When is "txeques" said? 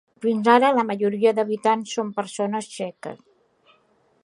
2.75-3.23